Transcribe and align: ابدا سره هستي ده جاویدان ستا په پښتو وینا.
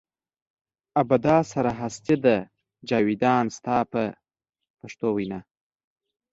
ابدا 1.01 1.37
سره 1.51 1.71
هستي 1.81 2.15
ده 2.25 2.35
جاویدان 2.89 3.45
ستا 3.57 3.77
په 3.91 4.03
پښتو 4.79 5.07
وینا. 5.15 5.39